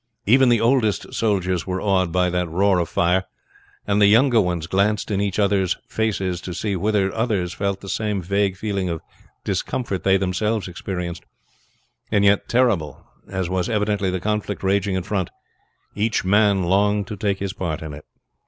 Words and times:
Even 0.25 0.49
the 0.49 0.59
oldest 0.59 1.13
soldiers 1.13 1.67
were 1.67 1.79
awed 1.79 2.11
by 2.11 2.27
that 2.31 2.49
roar 2.49 2.79
of 2.79 2.89
fire, 2.89 3.23
and 3.85 4.01
the 4.01 4.07
younger 4.07 4.41
ones 4.41 4.65
glanced 4.65 5.11
in 5.11 5.21
each 5.21 5.37
other's 5.37 5.77
faces 5.87 6.41
to 6.41 6.55
see 6.55 6.75
whether 6.75 7.13
others 7.13 7.53
felt 7.53 7.81
the 7.81 7.87
same 7.87 8.19
vague 8.19 8.57
feeling 8.57 8.89
of 8.89 9.03
discomfort 9.43 10.03
they 10.03 10.17
themselves 10.17 10.67
experienced; 10.67 11.23
and 12.11 12.25
yet 12.25 12.49
terrible 12.49 13.05
as 13.29 13.47
was 13.47 13.69
evidently 13.69 14.09
the 14.09 14.19
conflict 14.19 14.63
raging 14.63 14.95
in 14.95 15.03
front, 15.03 15.29
each 15.93 16.25
man 16.25 16.63
longed 16.63 17.05
to 17.05 17.15
take 17.15 17.37
his 17.37 17.53
part 17.53 17.83
in 17.83 17.93
it. 17.93 18.05